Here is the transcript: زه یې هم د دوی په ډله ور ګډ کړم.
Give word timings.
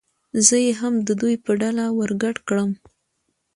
زه 0.45 0.55
یې 0.65 0.71
هم 0.81 0.93
د 1.07 1.09
دوی 1.21 1.35
په 1.45 1.51
ډله 1.61 1.85
ور 1.97 2.11
ګډ 2.23 2.35
کړم. 2.47 2.69